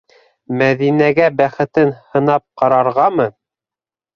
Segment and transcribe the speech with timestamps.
[0.61, 3.29] Мәҙинәгә бәхетен һынап ҡарарғамы?